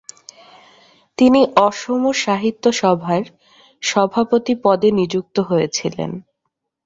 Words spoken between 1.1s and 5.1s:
তিনি অসম সাহিত্য সভার সভাপতি পদে